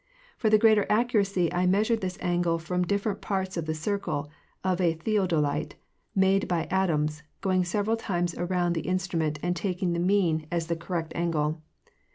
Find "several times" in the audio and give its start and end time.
7.65-8.33